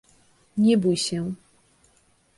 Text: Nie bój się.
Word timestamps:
Nie 0.57 0.77
bój 0.77 0.97
się. 0.97 1.33